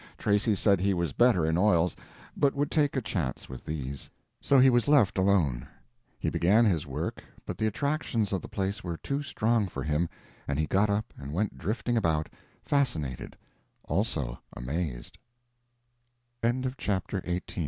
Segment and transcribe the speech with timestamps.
[0.17, 1.95] Tracy said he was better in oils,
[2.35, 4.09] but would take a chance with these.
[4.41, 5.67] So he was left alone.
[6.17, 10.09] He began his work, but the attractions of the place were too strong for him,
[10.47, 12.29] and he got up and went drifting about,
[12.63, 13.37] fascinated;
[13.85, 15.19] also amazed.
[16.77, 17.59] CHAPTER XIX.